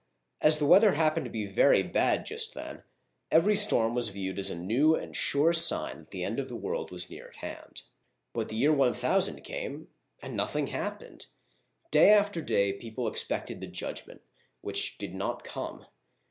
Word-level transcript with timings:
As 0.41 0.57
the 0.57 0.65
weather 0.65 0.93
happened 0.93 1.25
to 1.25 1.29
be 1.29 1.45
very 1.45 1.83
bad 1.83 2.25
just 2.25 2.55
then, 2.55 2.81
every 3.29 3.53
storm 3.53 3.93
was 3.93 4.09
viewed 4.09 4.39
as 4.39 4.49
a 4.49 4.55
new 4.55 4.95
and 4.95 5.15
sure 5.15 5.53
sign 5.53 5.99
that 5.99 6.09
the 6.09 6.23
end 6.23 6.39
of 6.39 6.49
the 6.49 6.55
world 6.55 6.89
was 6.89 7.07
near 7.11 7.27
at 7.27 7.35
hand. 7.35 7.83
But 8.33 8.49
the 8.49 8.55
year 8.55 8.73
icxx) 8.73 9.43
came, 9.43 9.89
and 10.19 10.35
nothing 10.35 10.65
happened! 10.73 11.27
Day 11.91 12.09
after 12.09 12.41
day 12.41 12.73
people 12.73 13.07
expected 13.07 13.61
the 13.61 13.67
Judgment, 13.67 14.21
which 14.61 14.97
did 14.97 15.13
not 15.13 15.43
come. 15.43 15.85